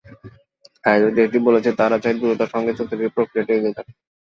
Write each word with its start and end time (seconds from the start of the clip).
আয়োজক 0.83 1.11
দেশটি 1.17 1.39
বলেছে, 1.47 1.69
তারা 1.79 1.97
চায় 2.03 2.15
দ্রুততার 2.17 2.51
সঙ্গে 2.53 2.71
চুক্তির 2.77 3.15
প্রক্রিয়াটি 3.15 3.51
এগিয়ে 3.53 3.75
যাক। 3.75 3.87